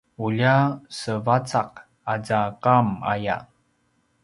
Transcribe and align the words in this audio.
ulja 0.25 0.55
sevacaq 0.99 1.71
aza 2.13 2.39
qam 2.63 2.87
aya 3.13 3.37